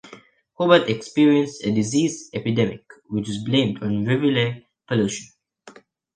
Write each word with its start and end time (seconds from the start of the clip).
Hobart 0.55 0.89
experienced 0.89 1.63
a 1.63 1.71
disease 1.71 2.31
epidemic 2.33 2.83
which 3.09 3.27
was 3.27 3.37
blamed 3.45 3.83
on 3.83 4.03
rivulet 4.03 4.63
pollution. 4.87 5.27